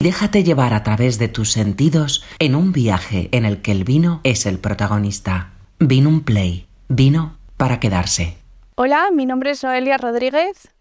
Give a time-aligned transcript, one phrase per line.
[0.00, 4.20] Déjate llevar a través de tus sentidos en un viaje en el que el vino
[4.22, 5.54] es el protagonista.
[5.80, 6.68] Vino un play.
[6.88, 8.38] Vino para quedarse.
[8.76, 10.72] Hola, mi nombre es Noelia Rodríguez.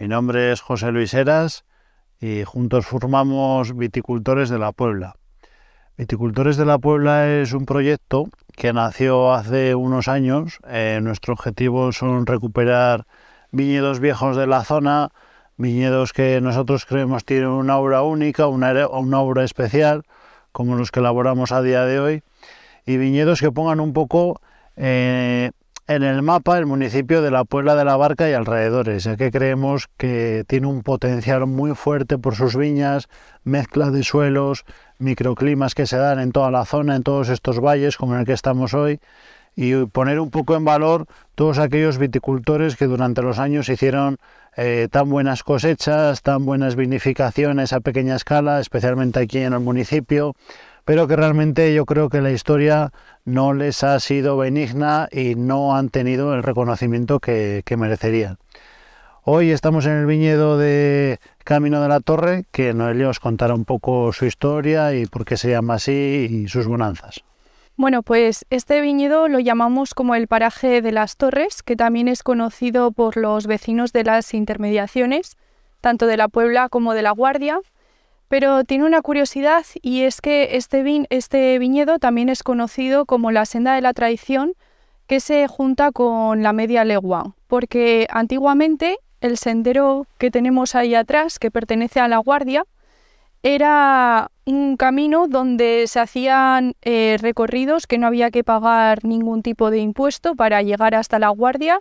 [0.00, 1.64] Mi nombre es José Luis Heras
[2.20, 5.14] y juntos formamos Viticultores de la Puebla.
[5.96, 8.24] Viticultores de la Puebla es un proyecto
[8.56, 10.58] que nació hace unos años.
[10.66, 13.06] Eh, nuestro objetivo son recuperar
[13.52, 15.12] viñedos viejos de la zona,
[15.56, 20.04] viñedos que nosotros creemos tienen una obra única, una, una obra especial,
[20.52, 22.22] como los que elaboramos a día de hoy,
[22.84, 24.40] y viñedos que pongan un poco
[24.76, 25.50] eh,
[25.88, 29.30] en el mapa el municipio de la Puebla de la Barca y alrededores, ya que
[29.30, 33.08] creemos que tiene un potencial muy fuerte por sus viñas,
[33.44, 34.64] mezcla de suelos,
[34.98, 38.26] microclimas que se dan en toda la zona, en todos estos valles como en el
[38.26, 39.00] que estamos hoy,
[39.54, 44.18] y poner un poco en valor todos aquellos viticultores que durante los años hicieron
[44.56, 50.34] eh, tan buenas cosechas, tan buenas vinificaciones a pequeña escala, especialmente aquí en el municipio,
[50.84, 52.92] pero que realmente yo creo que la historia
[53.24, 58.38] no les ha sido benigna y no han tenido el reconocimiento que, que merecerían.
[59.22, 63.64] Hoy estamos en el viñedo de Camino de la Torre, que Noelia os contará un
[63.64, 67.24] poco su historia y por qué se llama así y sus bonanzas.
[67.78, 72.22] Bueno, pues este viñedo lo llamamos como el paraje de las Torres, que también es
[72.22, 75.36] conocido por los vecinos de las intermediaciones,
[75.82, 77.60] tanto de la Puebla como de la Guardia.
[78.28, 83.44] Pero tiene una curiosidad y es que este, este viñedo también es conocido como la
[83.44, 84.54] senda de la tradición,
[85.06, 91.38] que se junta con la media legua, porque antiguamente el sendero que tenemos ahí atrás,
[91.38, 92.64] que pertenece a la Guardia,
[93.46, 99.70] era un camino donde se hacían eh, recorridos que no había que pagar ningún tipo
[99.70, 101.80] de impuesto para llegar hasta la guardia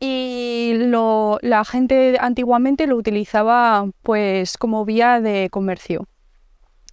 [0.00, 0.72] y
[1.42, 6.08] la gente antiguamente lo utilizaba pues como vía de comercio.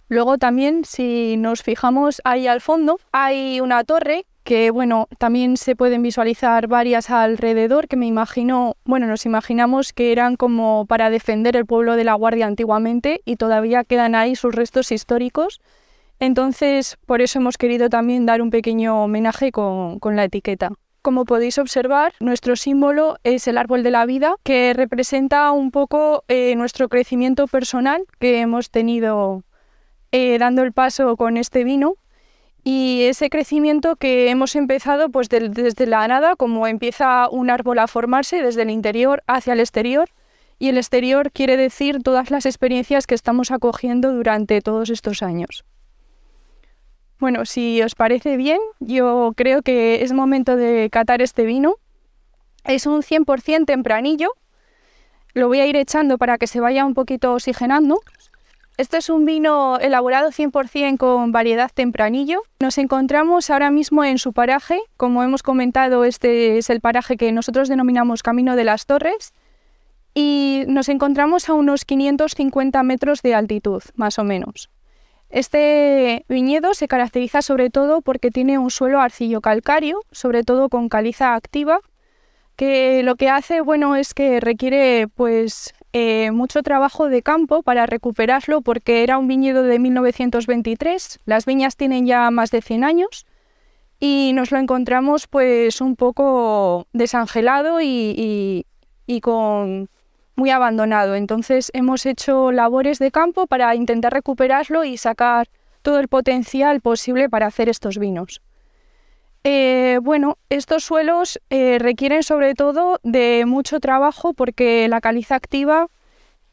[0.06, 5.76] Luego también si nos fijamos ahí al fondo hay una torre que bueno, también se
[5.76, 11.54] pueden visualizar varias alrededor, que me imagino, bueno, nos imaginamos que eran como para defender
[11.54, 15.60] el pueblo de la Guardia antiguamente y todavía quedan ahí sus restos históricos.
[16.18, 20.72] Entonces, por eso hemos querido también dar un pequeño homenaje con, la etiqueta.
[21.02, 26.24] Como podéis observar, nuestro símbolo es el árbol de la vida, que representa un poco
[26.28, 29.42] eh, nuestro crecimiento personal que hemos tenido
[30.10, 31.96] eh, dando el paso con este vino
[32.64, 37.86] y ese crecimiento que hemos empezado pues desde la nada, como empieza un árbol a
[37.86, 40.08] formarse desde el interior hacia el exterior,
[40.58, 45.64] y el exterior quiere decir todas las experiencias que estamos acogiendo durante todos estos años.
[47.20, 51.76] Bueno, si os parece bien, yo creo que es momento de catar este vino.
[52.64, 54.34] Es un 100% tempranillo.
[55.34, 58.00] Lo voy a ir echando para que se vaya un poquito oxigenando.
[58.78, 62.44] Este es un vino elaborado 100% con variedad tempranillo.
[62.60, 64.78] Nos encontramos ahora mismo en su paraje.
[64.96, 69.32] Como hemos comentado, este es el paraje que nosotros denominamos Camino de las Torres.
[70.14, 74.70] Y nos encontramos a unos 550 metros de altitud, más o menos.
[75.28, 81.34] Este viñedo se caracteriza sobre todo porque tiene un suelo arcillo-calcáreo, sobre todo con caliza
[81.34, 81.80] activa,
[82.54, 87.84] que lo que hace bueno es que requiere pues eh, mucho trabajo de campo para
[87.86, 93.26] recuperarlo porque era un viñedo de 1923, las viñas tienen ya más de 100 años
[93.98, 98.64] y nos lo encontramos pues un poco desangelado y,
[99.06, 99.88] y con
[100.36, 101.16] muy abandonado.
[101.16, 105.48] Entonces hemos hecho labores de campo para intentar recuperarlo y sacar
[105.82, 108.40] todo el potencial posible para hacer estos vinos.
[109.44, 115.88] Eh, bueno, estos suelos eh, requieren sobre todo de mucho trabajo porque la caliza activa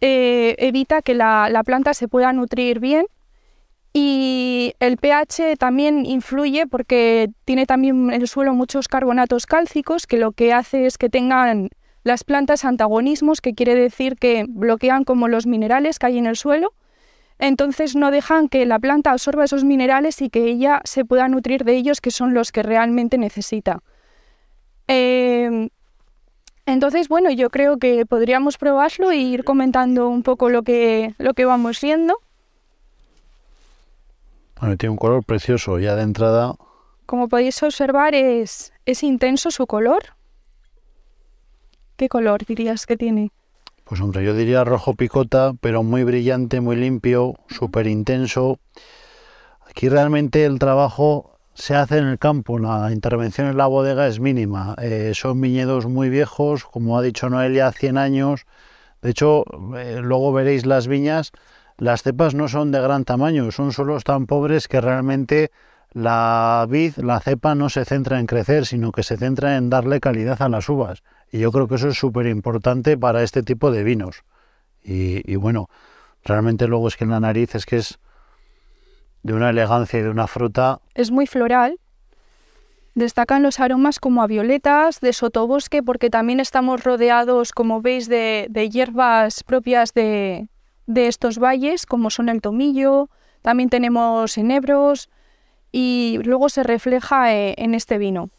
[0.01, 3.07] eh, evita que la, planta se pueda nutrir bien
[3.91, 10.31] y el pH también influye porque tiene también el suelo muchos carbonatos cálcicos que lo
[10.31, 11.69] que hace es que tengan
[12.03, 16.35] las plantas antagonismos, que quiere decir que bloquean como los minerales que hay en el
[16.35, 16.73] suelo
[17.40, 21.64] entonces no dejan que la planta absorba esos minerales y que ella se pueda nutrir
[21.64, 23.82] de ellos, que son los que realmente necesita.
[24.87, 25.70] Em,
[26.66, 31.34] entonces, bueno, yo creo que podríamos probarlo e ir comentando un poco lo que, lo
[31.34, 32.17] que vamos viendo.
[34.59, 36.55] Bueno, tiene un color precioso ya de entrada.
[37.05, 40.16] Como podéis observar, es, es intenso su color.
[41.97, 43.31] ¿Qué color dirías que tiene?
[43.85, 48.58] Pues hombre, yo diría rojo picota, pero muy brillante, muy limpio, súper intenso.
[49.70, 54.20] Aquí realmente el trabajo se hace en el campo, la intervención en la bodega es
[54.20, 54.76] mínima.
[54.82, 58.47] Eh, son viñedos muy viejos, como ha dicho Noelia, 100 años.
[59.03, 59.46] De hecho,
[59.78, 61.31] eh, luego veréis las viñas,
[61.78, 65.52] las cepas no son de gran tamaño, son solo tan pobres que realmente
[65.96, 70.02] la vid, la cepa no se centra en crecer, sino que se centra en darle
[70.02, 71.03] calidad a las uvas.
[71.32, 74.26] Y yo creo que eso es súper importante para este tipo de vinos.
[74.84, 75.70] Y, bueno,
[76.26, 77.97] realmente luego es que en la nariz es que es
[79.24, 80.82] de una elegancia y de una fruta.
[80.96, 81.80] Es muy floral.
[82.94, 88.48] Destacan los aromas como a violetas, de sotobosque, porque también estamos rodeados, como veis, de,
[88.50, 90.50] de hierbas propias de,
[90.88, 93.09] de estos valles, como son el tomillo,
[93.41, 95.09] también tenemos enebros,
[95.78, 98.30] y luego se refleja eh, en este vino.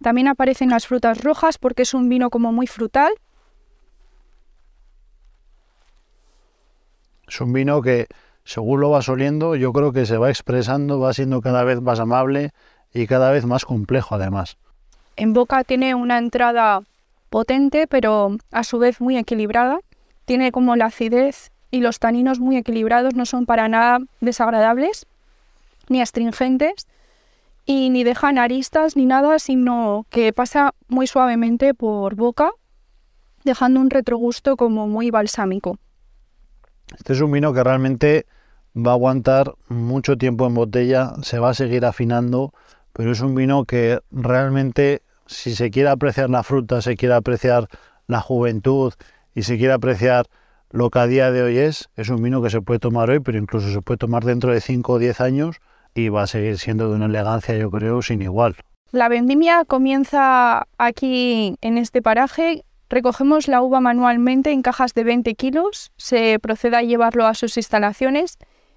[0.00, 3.12] También aparecen las frutas rojas porque es un vino como muy frutal.
[7.26, 8.06] Es un vino que,
[8.44, 11.98] según lo vas oliendo, yo creo que se va expresando, va siendo cada vez más
[11.98, 12.52] amable
[12.94, 14.58] y cada vez más complejo además.
[15.16, 16.82] En boca tiene una entrada
[17.30, 19.80] potente, pero a su vez muy equilibrada.
[20.24, 25.06] Tiene como la acidez y los taninos muy equilibrados no son para nada desagradables
[25.88, 26.86] ni astringentes
[27.66, 32.50] y ni dejan aristas ni nada, sino que pasa muy suavemente por boca,
[33.44, 35.78] dejando un retrogusto como muy balsámico.
[36.96, 38.26] Este es un vino que realmente
[38.76, 42.52] va a aguantar mucho tiempo en botella, se va a seguir afinando,
[42.92, 47.68] pero es un vino que realmente si se quiere apreciar la fruta, se quiere apreciar
[48.06, 48.92] la juventud
[49.34, 50.26] y se quiere apreciar
[50.70, 53.20] lo que a día de hoy es, es un vino que se puede tomar hoy,
[53.20, 55.56] pero incluso se puede tomar dentro de 5 o 10 años
[55.94, 58.56] y va a seguir siendo de una elegancia, yo creo, sin igual.
[58.92, 62.64] La vendimia comienza aquí en este paraje.
[62.88, 67.56] Recogemos la uva manualmente en cajas de 20 kilos, se procede a llevarlo a sus
[67.56, 68.36] instalaciones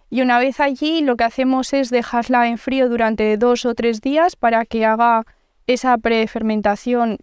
[0.09, 4.01] y una vez allí lo que hacemos es dejarla en frío durante dos o tres
[4.01, 5.25] días para que haga
[5.65, 7.17] esa prefermentación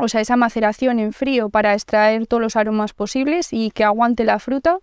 [0.00, 4.24] o sea, esa maceración en frío para extraer todos los aromas posibles y que aguante
[4.24, 4.78] la fruta.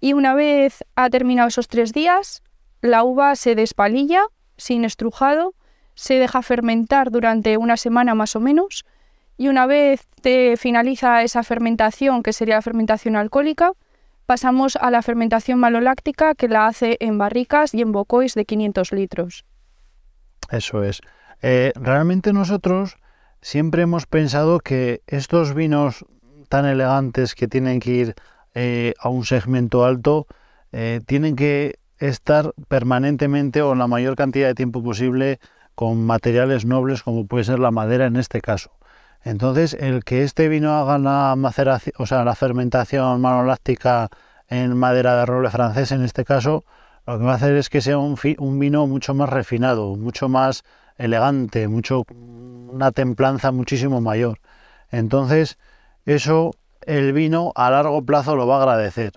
[0.00, 2.42] Y una vez ha terminado esos tres días,
[2.80, 4.24] la uva se despalilla
[4.56, 5.54] sin estrujado,
[5.94, 8.84] se deja fermentar durante una semana más o menos
[9.36, 13.72] y una vez te finaliza esa fermentación, que sería la fermentación alcohólica,
[14.26, 18.92] pasamos a la fermentación maloláctica que la hace en barricas y en bocois de 500
[18.92, 19.44] litros.
[20.50, 21.00] Eso es.
[21.42, 22.96] Eh, realmente nosotros
[23.42, 26.06] siempre hemos pensado que estos vinos
[26.48, 28.14] tan elegantes que tienen que ir
[28.54, 30.26] eh, a un segmento alto,
[30.70, 35.38] eh, tienen que estar permanentemente o la mayor cantidad de tiempo posible
[35.74, 38.70] con materiales nobles como puede ser la madera en este caso.
[39.24, 44.08] Entonces, el que este vino haga la maceración, o sea, la fermentación manoláctica
[44.48, 46.64] en madera de roble francés en este caso,
[47.06, 50.28] lo que va a hacer es que sea un, un vino mucho más refinado, mucho
[50.28, 50.64] más
[50.98, 52.04] elegante, mucho
[52.72, 54.38] una templanza muchísimo mayor.
[54.90, 55.58] Entonces,
[56.06, 59.12] eso el vino a largo plazo lo va a agradecer.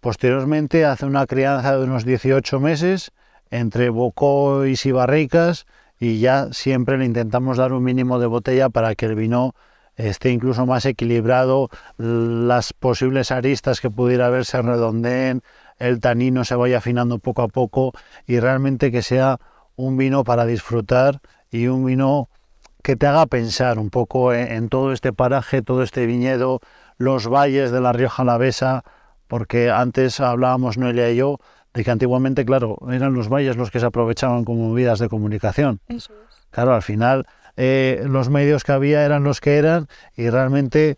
[0.00, 3.12] Posteriormente hace una crianza de unos 18 meses
[3.50, 5.66] entre bocois y barricas
[5.98, 9.54] y ya siempre le intentamos dar un mínimo de botella para que el vino
[9.96, 15.42] esté incluso más equilibrado, las posibles aristas que pudiera haber se redondeen,
[15.78, 17.92] el tanino se vaya afinando poco a poco
[18.26, 19.38] y realmente que sea
[19.74, 21.20] un vino para disfrutar
[21.50, 22.28] y un vino
[22.86, 26.60] que te haga pensar un poco en, todo este paraje, todo este viñedo,
[26.98, 28.84] los valles de la Rioja Alavesa,
[29.26, 31.40] porque antes hablábamos Noelia y yo
[31.74, 35.80] de que antiguamente, claro, eran los valles los que se aprovechaban como vías de comunicación.
[35.88, 36.46] Eso es.
[36.52, 40.94] Claro, al final eh, los medios que había eran los que eran y realmente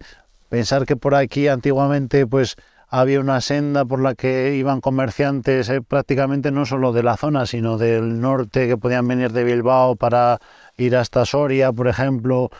[0.50, 2.56] pensar que por aquí antiguamente pues
[2.88, 7.46] había una senda por la que iban comerciantes eh, prácticamente no solo de la zona,
[7.46, 10.38] sino del norte que podían venir de Bilbao para
[10.76, 12.50] ir hasta Soria, por ejemplo.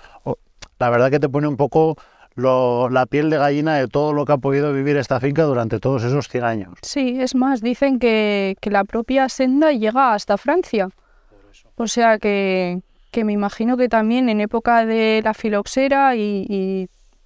[0.79, 1.97] La verdad que te pone un poco
[2.37, 6.05] la piel de gallina de todo lo que ha podido vivir esta finca durante todos
[6.05, 6.75] esos 100 años.
[6.83, 10.89] Sí, es más, dicen que, la propia senda llega hasta Francia.
[11.75, 12.81] O sea que,
[13.25, 16.15] me imagino que también en época de la filoxera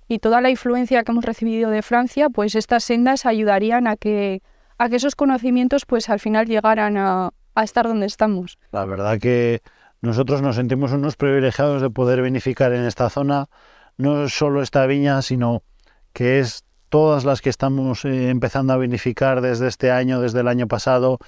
[0.08, 4.42] y, toda la influencia que hemos recibido de Francia, pues estas sendas ayudarían a que,
[4.78, 8.58] a que esos conocimientos pues al final llegaran a, a estar donde estamos.
[8.72, 9.62] La verdad que
[10.00, 13.48] nosotros nos sentimos unos privilegiados de poder vinificar en esta zona,
[13.96, 15.62] no solo esta viña, sino
[16.12, 20.48] que es todas las que estamos eh, empezando a vinificar desde este año, desde el
[20.48, 21.18] año pasado,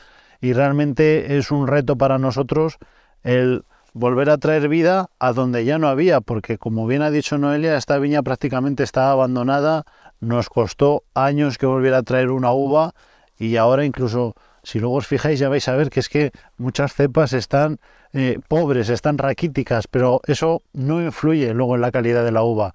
[0.41, 2.77] y realmente es un reto para nosotros
[3.23, 7.39] el volver a traer vida a donde ya no había, porque como bien ha dicho
[7.39, 9.85] Noelia, esta viña prácticamente está abandonada,
[10.21, 12.93] nos costó años que volviera a traer una uva
[13.39, 14.35] y ahora incluso
[14.65, 17.79] si luego os fijáis ya vais a ver que es que muchas cepas están
[18.13, 22.75] eh, pobres, están raquíticas, pero eso no influye luego en la calidad de la uva.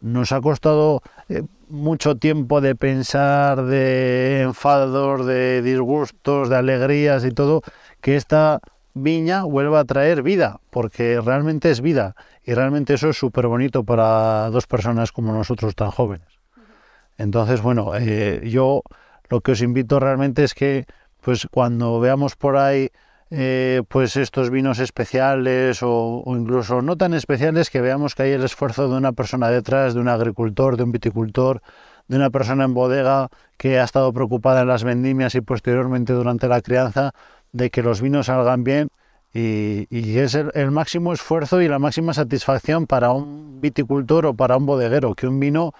[0.00, 7.30] nos ha costado eh, mucho tiempo de pensar, de enfados, de disgustos, de alegrías y
[7.30, 7.62] todo,
[8.00, 8.60] que esta
[8.94, 13.84] viña vuelva a traer vida, porque realmente es vida y realmente eso es súper bonito
[13.84, 16.28] para dos personas como nosotros tan jóvenes.
[17.18, 18.82] Entonces, bueno, eh, yo
[19.28, 20.86] lo que os invito realmente es que,
[21.20, 22.90] pues cuando veamos por ahí
[23.34, 28.44] eh, pues estos vinos especiales o, incluso no tan especiales que veamos que hay el
[28.44, 31.62] esfuerzo de una persona detrás, de un agricultor, de un viticultor,
[32.08, 36.46] de una persona en bodega que ha estado preocupada en las vendimias y posteriormente durante
[36.46, 37.12] la crianza
[37.52, 38.88] de que los vinos salgan bien
[39.34, 44.66] y, es el, máximo esfuerzo y la máxima satisfacción para un viticultor o para un
[44.66, 45.72] bodeguero, que un vino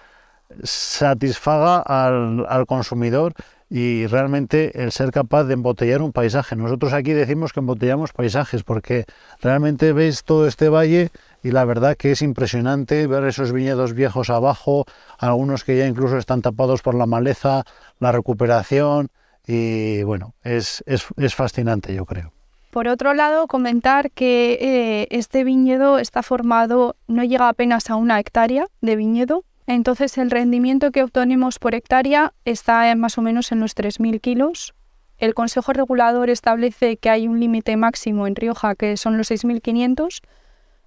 [0.62, 3.34] satisfaga al, al consumidor
[3.68, 6.56] y realmente el ser capaz de embotellar un paisaje.
[6.56, 9.06] Nosotros aquí decimos que embotellamos paisajes porque
[9.40, 11.10] realmente veis todo este valle
[11.42, 14.84] y la verdad que es impresionante ver esos viñedos viejos abajo,
[15.18, 17.64] algunos que ya incluso están tapados por la maleza,
[17.98, 19.08] la recuperación
[19.46, 22.32] y bueno, es, es, fascinante yo creo.
[22.70, 28.18] Por otro lado, comentar que eh, este viñedo está formado, no llega apenas a una
[28.18, 33.60] hectárea de viñedo, entonces el rendimiento que obtenemos por hectárea está más o menos en
[33.60, 34.74] los 3.000 kilos.
[35.18, 40.20] El Consejo Regulador establece que hay un límite máximo en Rioja que son los 6.500.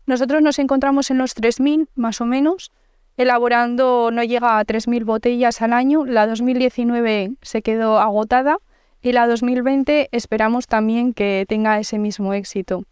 [0.07, 2.71] Nosotros nos encontramos en los 3.000 más o menos.
[3.17, 6.05] Elaborando no llega a 3.000 botellas al año.
[6.05, 8.57] La 2019 se quedó agotada
[9.01, 12.83] y la 2020 esperamos también que tenga ese mismo éxito.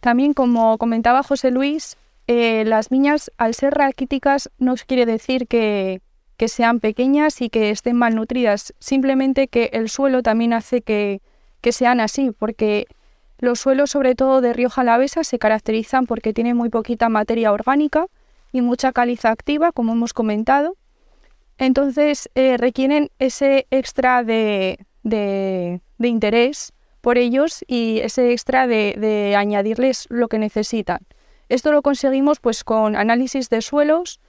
[0.00, 1.96] También, como comentaba José Luis,
[2.28, 6.00] eh, las viñas, al ser raquíticas, no quiere decir que,
[6.46, 11.20] sean pequeñas y que estén malnutridas, simplemente que el suelo también hace que,
[11.72, 12.86] sean así, porque
[13.38, 18.06] los suelos, sobre todo de Rioja Alavesa, se caracterizan porque tienen muy poquita materia orgánica
[18.52, 20.76] y mucha caliza activa, como hemos comentado.
[21.58, 24.78] Entonces eh, requieren ese extra de,
[25.98, 31.00] interés por ellos y ese extra de añadirles lo que necesitan.
[31.48, 34.20] Esto lo conseguimos pues con análisis de suelos,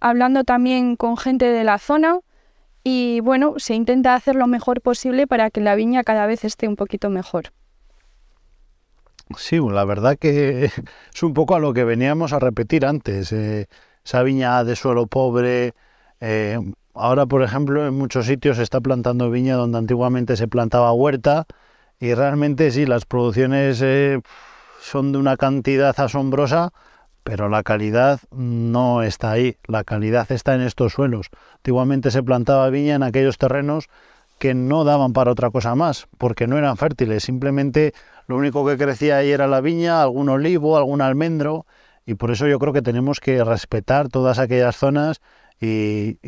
[0.00, 2.18] hablando también con gente de la zona
[2.82, 6.68] y bueno, se intenta hacer lo mejor posible para que la viña cada vez esté
[6.68, 7.52] un poquito mejor.
[9.36, 10.64] Sí, la verdad que
[11.14, 13.32] es un poco a lo que veníamos a repetir antes.
[13.32, 13.66] Eh,
[14.04, 15.74] esa viña de suelo pobre.
[16.20, 16.58] Eh,
[16.94, 21.46] ahora, por ejemplo, en muchos sitios se está plantando viña donde antiguamente se plantaba huerta
[22.00, 24.20] y realmente sí, las producciones eh,
[24.80, 26.72] son de una cantidad asombrosa,
[27.22, 31.30] pero la calidad no está ahí, la calidad está en estos suelos.
[31.56, 33.88] Antiguamente se plantaba viña en aquellos terrenos
[34.38, 37.92] que no daban para otra cosa más, porque no eran fértiles, simplemente
[38.26, 41.66] lo único que crecía ahí era la viña, algún olivo, algún almendro,
[42.06, 45.20] y por eso yo creo que tenemos que respetar todas aquellas zonas
[45.60, 46.18] y,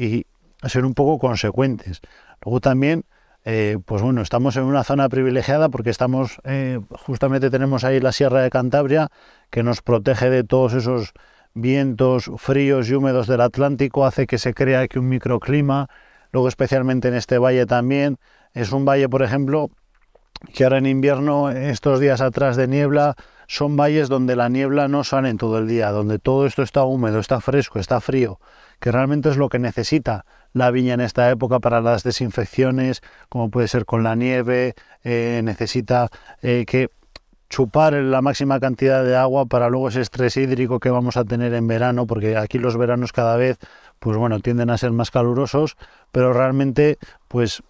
[0.66, 2.00] ser un poco consecuentes.
[2.44, 3.04] Luego también
[3.44, 8.10] eh, pues bueno, estamos en una zona privilegiada porque estamos, eh, justamente tenemos ahí la
[8.10, 9.08] Sierra de Cantabria,
[9.50, 11.12] que nos protege de todos esos
[11.54, 15.88] vientos fríos y húmedos del Atlántico, hace que se crea aquí un microclima,
[16.36, 18.18] luego especialmente en este valle también,
[18.52, 19.70] es un valle, por ejemplo,
[20.52, 23.16] que ahora en invierno, estos días atrás de niebla,
[23.46, 26.84] son valles donde la niebla no sale en todo el día, donde todo esto está
[26.84, 28.38] húmedo, está fresco, está frío,
[28.80, 33.00] que realmente es lo que necesita la viña en esta época para las desinfecciones,
[33.30, 34.74] como puede ser con la nieve,
[35.04, 36.10] eh, necesita
[36.42, 36.90] eh, que
[37.48, 41.54] chupar la máxima cantidad de agua para luego ese estrés hídrico que vamos a tener
[41.54, 43.58] en verano, porque aquí los veranos cada vez,
[43.98, 45.76] pues bueno, tienden a ser más calurosos,
[46.12, 46.98] pero realmente,
[47.28, 47.62] pues...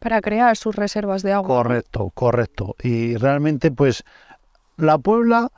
[0.00, 1.48] Para crear sus reservas de agua.
[1.48, 2.76] Correcto, correcto.
[2.82, 4.04] Y realmente, pues,
[4.76, 5.50] la Puebla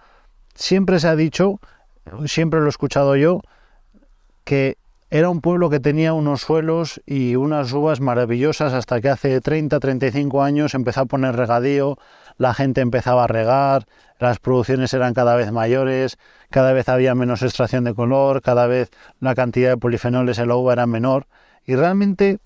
[0.55, 1.61] siempre se ha dicho,
[2.27, 3.43] siempre lo he escuchado yo,
[4.45, 4.77] que
[5.11, 9.81] era un pueblo que tenía unos suelos y unas uvas maravillosas hasta que hace 30,
[9.81, 11.99] 35 años empezó a poner regadío,
[12.41, 13.87] la gente empezaba a regar,
[14.19, 16.17] las producciones eran cada vez mayores,
[16.49, 20.57] cada vez había menos extracción de color, cada vez la cantidad de polifenoles en la
[20.57, 21.27] uva era menor
[21.67, 22.39] y realmente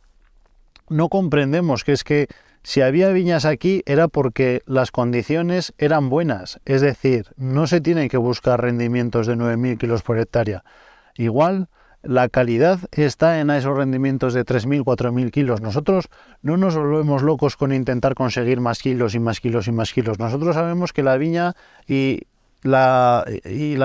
[0.89, 2.27] no comprendemos que es que
[2.65, 8.09] si había viñas aquí era porque las condiciones eran buenas, es decir, no se tienen
[8.09, 10.65] que buscar rendimientos de 9.000 kilos por hectárea.
[11.15, 11.69] Igual
[12.05, 15.61] la calidad está en esos rendimientos de 3.000, 4.000 kilos.
[15.61, 16.09] Nosotros
[16.43, 20.19] no nos volvemos locos con intentar conseguir más kilos y más kilos y más kilos.
[20.19, 21.55] Nosotros sabemos que la viña
[21.89, 22.23] y
[22.63, 23.25] la,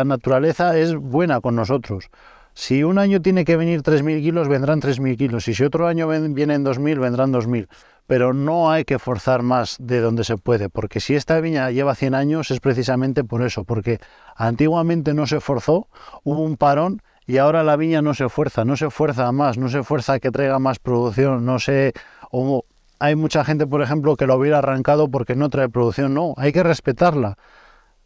[0.06, 2.10] naturaleza es buena con nosotros.
[2.54, 5.48] Si un año tiene que venir 3.000 kilos, vendrán 3.000 kilos.
[5.48, 7.68] Y si otro año vienen 2.000, vendrán 2.000.
[8.06, 11.94] Pero no hay que forzar más de donde se puede, porque si esta viña lleva
[11.94, 14.00] 100 años es precisamente por eso, porque
[14.36, 15.88] antiguamente no se forzó,
[16.24, 19.69] hubo un parón y ahora la viña no se esfuerza, no se esfuerza más, no
[19.69, 21.93] se esfuerza a que traiga más producción, no sé,
[22.31, 22.65] o
[22.98, 26.51] hay mucha gente, por ejemplo, que lo hubiera arrancado porque no trae producción, no, hay
[26.51, 27.38] que respetarla.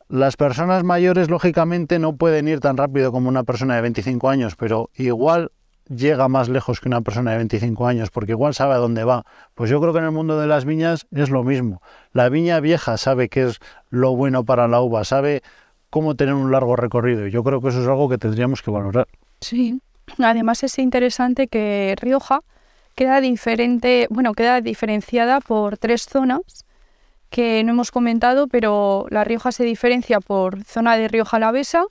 [0.09, 4.57] Las personas mayores, lógicamente, no pueden ir tan rápido como una persona de 25 años,
[4.57, 5.53] pero igual
[5.87, 9.23] llega más lejos que una persona de 25 años, porque igual sabe a dónde va.
[9.55, 11.81] Pues yo creo que en el mundo de las viñas es lo mismo.
[12.11, 15.43] La viña vieja sabe qué es lo bueno para la uva, sabe
[15.93, 17.27] cómo tener un largo recorrido.
[17.27, 19.07] Yo creo que eso es algo que tendríamos que valorar.
[19.41, 19.79] Sí,
[20.17, 22.39] además es interesante que Rioja
[22.95, 26.65] queda diferente, bueno, queda diferenciada por tres zonas
[27.29, 31.83] que no hemos comentado, pero La Rioja se diferencia por zona de Rioja Alavesa,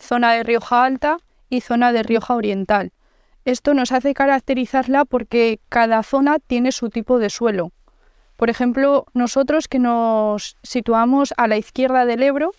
[0.00, 1.18] zona de Rioja Alta
[1.48, 2.90] y zona de Rioja Oriental.
[3.44, 7.70] Esto nos hace caracterizarla porque cada zona tiene su tipo de suelo.
[8.36, 12.50] Por ejemplo, nosotros que nos situamos a la izquierda del Ebro,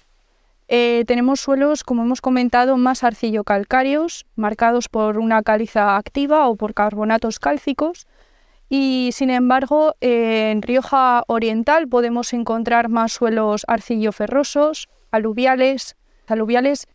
[0.69, 6.75] eh, tenemos suelos, como hemos comentado, más arcillo-calcáreos, marcados por una caliza activa o por
[6.75, 8.07] carbonatos cálcicos.
[8.69, 15.97] Y sin embargo, en Rioja Oriental podemos encontrar más suelos arcillo-ferrosos, aluviales,
[16.27, 16.88] aluviales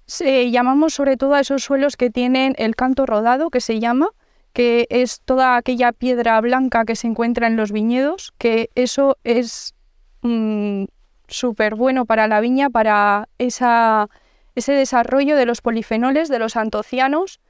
[0.53, 4.11] llamamos sobre todo a esos suelos que tienen el canto rodado, que se llama,
[4.53, 9.75] que es toda aquella piedra blanca que se encuentra en los viñedos, que eso es
[10.23, 10.85] mm,
[11.29, 14.09] súper bueno para la viña, para esa,
[14.55, 17.41] ese desarrollo de los polifenoles, de los antocianos,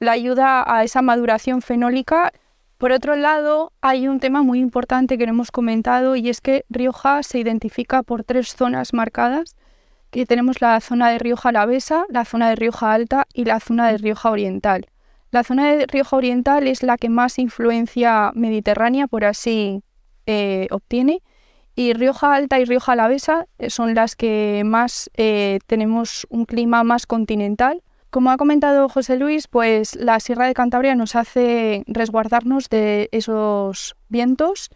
[0.00, 2.32] la ayuda a esa maduración fenólica.
[2.78, 6.64] Por otro lado, hay un tema muy importante que no hemos comentado y es que
[6.68, 9.56] Rioja se identifica por tres zonas marcadas
[10.10, 13.90] que tenemos la zona de Rioja Alavesa, la zona de Rioja Alta y la zona
[13.90, 14.86] de Rioja Oriental.
[15.32, 19.82] La zona de Rioja Oriental es la que más influencia mediterránea, por así
[20.26, 21.20] eh, obtiene,
[21.76, 26.84] y Rioja Alta y Rioja Alavesa eh, son las que más eh, tenemos un clima
[26.84, 27.82] más continental.
[28.10, 33.96] Como ha comentado José Luis, pues la Sierra de Cantabria nos hace resguardarnos de esos
[34.08, 34.70] vientos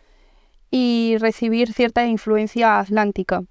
[0.73, 3.45] y recibir cierta influencia atlántica.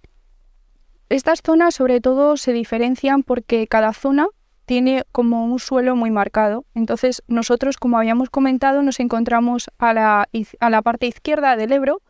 [1.09, 4.27] Estas zonas sobre todo se diferencian porque cada zona
[4.65, 6.65] tiene como un suelo muy marcado.
[6.75, 10.29] Entonces nosotros, como habíamos comentado, nos encontramos a la,
[10.59, 12.01] a la parte izquierda del Ebro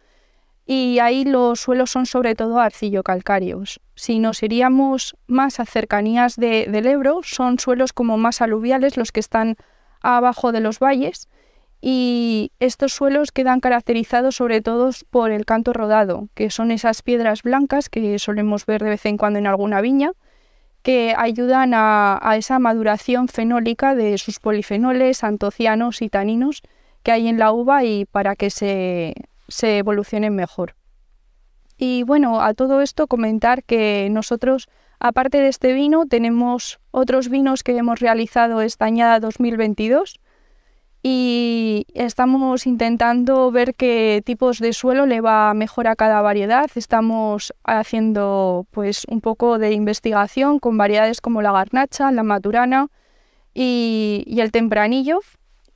[0.69, 3.80] y ahí los suelos son sobre todo arcillo-calcáreos.
[3.95, 9.21] Si nos iríamos más a cercanías del Ebro, son suelos como más aluviales los que
[9.21, 9.56] están
[10.01, 11.30] abajo de los valles
[11.80, 17.43] y estos suelos quedan caracterizados sobre todo por el canto rodado, que son esas piedras
[17.43, 20.12] blancas que solemos ver de vez en cuando en alguna viña,
[20.82, 26.62] que ayudan a, esa maduración fenólica de sus polifenoles, antocianos y taninos
[27.03, 29.13] que hay en la uva y para que se,
[29.48, 30.76] se evolucionen mejor.
[31.78, 34.68] Y bueno, a todo esto comentar que nosotros,
[35.00, 40.20] aparte de este vino, tenemos otros vinos que hemos realizado esta añada 2022
[41.04, 46.70] y estamos intentando ver qué tipos de suelo le va mejor a cada variedad.
[46.76, 52.88] Estamos haciendo pues un poco de investigación con variedades como la garnacha, la maturana
[53.54, 55.20] y, el tempranillo,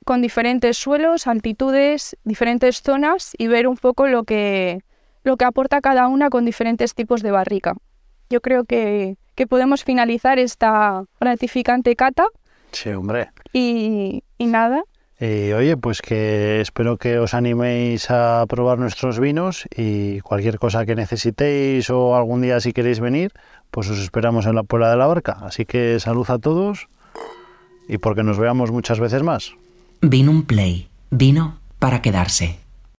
[0.04, 4.82] con diferentes suelos, altitudes, diferentes zonas y ver un poco lo que,
[5.24, 7.74] lo que aporta cada una con diferentes tipos de barrica.
[8.30, 12.26] Yo creo que, que podemos finalizar esta gratificante cata.
[12.72, 13.30] Sí, hombre.
[13.52, 14.82] Y, y nada,
[15.24, 20.84] y oye, pues que espero que os animéis a probar nuestros vinos y cualquier cosa
[20.84, 23.30] que necesitéis o algún día si queréis venir,
[23.70, 25.38] pues os esperamos en la Puebla de la Barca.
[25.42, 26.88] Así que salud a todos
[27.86, 29.54] y porque nos veamos muchas veces más.
[30.04, 32.58] Vino un play, vino para quedarse.